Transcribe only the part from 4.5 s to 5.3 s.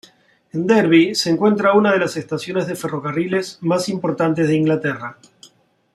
Inglaterra.